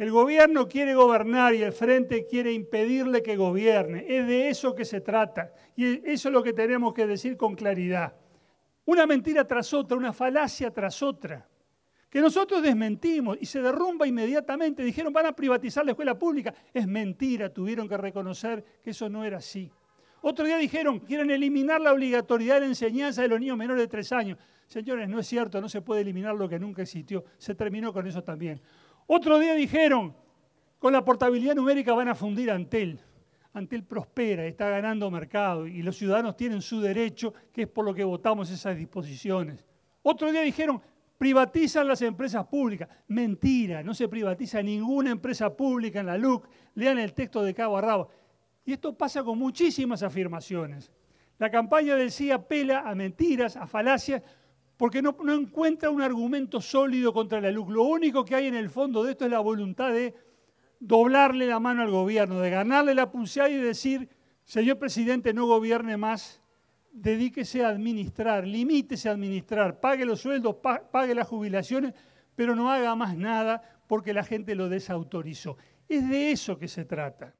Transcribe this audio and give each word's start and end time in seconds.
El 0.00 0.10
gobierno 0.12 0.66
quiere 0.66 0.94
gobernar 0.94 1.54
y 1.54 1.62
el 1.62 1.74
frente 1.74 2.24
quiere 2.24 2.54
impedirle 2.54 3.22
que 3.22 3.36
gobierne. 3.36 4.06
Es 4.08 4.26
de 4.26 4.48
eso 4.48 4.74
que 4.74 4.86
se 4.86 5.02
trata. 5.02 5.52
Y 5.76 6.00
eso 6.10 6.30
es 6.30 6.32
lo 6.32 6.42
que 6.42 6.54
tenemos 6.54 6.94
que 6.94 7.06
decir 7.06 7.36
con 7.36 7.54
claridad. 7.54 8.14
Una 8.86 9.04
mentira 9.04 9.46
tras 9.46 9.74
otra, 9.74 9.98
una 9.98 10.14
falacia 10.14 10.70
tras 10.70 11.02
otra, 11.02 11.46
que 12.08 12.22
nosotros 12.22 12.62
desmentimos 12.62 13.36
y 13.42 13.44
se 13.44 13.60
derrumba 13.60 14.06
inmediatamente. 14.06 14.82
Dijeron, 14.82 15.12
van 15.12 15.26
a 15.26 15.36
privatizar 15.36 15.84
la 15.84 15.90
escuela 15.90 16.18
pública. 16.18 16.54
Es 16.72 16.86
mentira, 16.86 17.52
tuvieron 17.52 17.86
que 17.86 17.98
reconocer 17.98 18.64
que 18.82 18.92
eso 18.92 19.10
no 19.10 19.22
era 19.22 19.36
así. 19.36 19.70
Otro 20.22 20.46
día 20.46 20.56
dijeron, 20.56 21.00
quieren 21.00 21.30
eliminar 21.30 21.78
la 21.78 21.92
obligatoriedad 21.92 22.54
de 22.54 22.60
la 22.60 22.66
enseñanza 22.68 23.20
de 23.20 23.28
los 23.28 23.38
niños 23.38 23.58
menores 23.58 23.82
de 23.82 23.88
tres 23.88 24.12
años. 24.12 24.38
Señores, 24.66 25.08
no 25.10 25.18
es 25.18 25.26
cierto, 25.26 25.60
no 25.60 25.68
se 25.68 25.82
puede 25.82 26.00
eliminar 26.00 26.34
lo 26.36 26.48
que 26.48 26.58
nunca 26.58 26.80
existió. 26.80 27.24
Se 27.36 27.54
terminó 27.54 27.92
con 27.92 28.06
eso 28.06 28.22
también. 28.22 28.62
Otro 29.06 29.38
día 29.38 29.54
dijeron, 29.54 30.14
con 30.78 30.92
la 30.92 31.04
portabilidad 31.04 31.54
numérica 31.54 31.92
van 31.92 32.08
a 32.08 32.14
fundir 32.14 32.50
Antel. 32.50 33.00
Antel 33.52 33.82
prospera, 33.84 34.46
está 34.46 34.70
ganando 34.70 35.10
mercado 35.10 35.66
y 35.66 35.82
los 35.82 35.96
ciudadanos 35.96 36.36
tienen 36.36 36.62
su 36.62 36.80
derecho, 36.80 37.34
que 37.52 37.62
es 37.62 37.68
por 37.68 37.84
lo 37.84 37.92
que 37.92 38.04
votamos 38.04 38.50
esas 38.50 38.76
disposiciones. 38.76 39.64
Otro 40.02 40.30
día 40.30 40.42
dijeron, 40.42 40.80
privatizan 41.18 41.86
las 41.86 42.00
empresas 42.00 42.46
públicas. 42.46 42.88
Mentira, 43.08 43.82
no 43.82 43.92
se 43.92 44.08
privatiza 44.08 44.62
ninguna 44.62 45.10
empresa 45.10 45.54
pública 45.54 46.00
en 46.00 46.06
la 46.06 46.16
LUC. 46.16 46.48
Lean 46.74 46.98
el 46.98 47.12
texto 47.12 47.42
de 47.42 47.52
cabo 47.52 47.76
a 47.76 47.80
rabo. 47.82 48.08
Y 48.64 48.72
esto 48.72 48.96
pasa 48.96 49.22
con 49.22 49.38
muchísimas 49.38 50.02
afirmaciones. 50.02 50.90
La 51.38 51.50
campaña 51.50 51.96
del 51.96 52.10
sí 52.10 52.30
apela 52.30 52.88
a 52.88 52.94
mentiras, 52.94 53.56
a 53.56 53.66
falacias, 53.66 54.22
porque 54.80 55.02
no, 55.02 55.14
encuentra 55.30 55.90
un 55.90 56.00
argumento 56.00 56.58
sólido 56.58 57.12
contra 57.12 57.38
la 57.38 57.50
LUC. 57.50 57.68
Lo 57.68 57.82
único 57.82 58.24
que 58.24 58.34
hay 58.34 58.46
en 58.46 58.54
el 58.54 58.70
fondo 58.70 59.04
de 59.04 59.10
esto 59.10 59.26
es 59.26 59.30
la 59.30 59.40
voluntad 59.40 59.92
de 59.92 60.14
doblarle 60.78 61.46
la 61.46 61.60
mano 61.60 61.82
al 61.82 61.90
gobierno, 61.90 62.40
de 62.40 62.48
ganarle 62.48 62.94
la 62.94 63.10
pulseada 63.10 63.50
y 63.50 63.56
decir, 63.56 64.08
señor 64.42 64.78
presidente, 64.78 65.34
no 65.34 65.46
gobierne 65.46 65.98
más, 65.98 66.40
dedíquese 66.92 67.62
a 67.62 67.68
administrar, 67.68 68.46
limítese 68.46 69.10
a 69.10 69.12
administrar, 69.12 69.80
pague 69.80 70.06
los 70.06 70.22
sueldos, 70.22 70.56
pague 70.90 71.14
las 71.14 71.28
jubilaciones, 71.28 71.92
pero 72.34 72.56
no 72.56 72.72
haga 72.72 72.96
más 72.96 73.18
nada 73.18 73.82
porque 73.86 74.14
la 74.14 74.24
gente 74.24 74.54
lo 74.54 74.70
desautorizó. 74.70 75.58
Es 75.90 76.08
de 76.08 76.32
eso 76.32 76.58
que 76.58 76.68
se 76.68 76.86
trata. 76.86 77.34